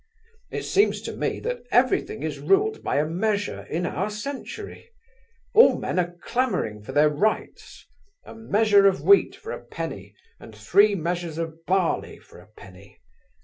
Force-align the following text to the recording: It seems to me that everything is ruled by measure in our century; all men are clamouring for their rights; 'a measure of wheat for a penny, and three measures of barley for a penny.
It 0.49 0.63
seems 0.63 0.99
to 1.03 1.13
me 1.15 1.39
that 1.41 1.61
everything 1.71 2.23
is 2.23 2.39
ruled 2.39 2.81
by 2.81 3.03
measure 3.03 3.67
in 3.69 3.85
our 3.85 4.09
century; 4.09 4.89
all 5.53 5.77
men 5.77 5.99
are 5.99 6.15
clamouring 6.23 6.81
for 6.81 6.91
their 6.91 7.07
rights; 7.07 7.85
'a 8.25 8.33
measure 8.33 8.87
of 8.87 9.03
wheat 9.03 9.35
for 9.35 9.51
a 9.51 9.63
penny, 9.63 10.15
and 10.39 10.55
three 10.55 10.95
measures 10.95 11.37
of 11.37 11.67
barley 11.67 12.17
for 12.17 12.39
a 12.39 12.47
penny. 12.47 12.97